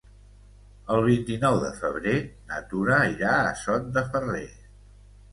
[0.93, 2.15] El vint-i-nou de febrer
[2.51, 4.43] na Tura irà a Sot de Ferrer.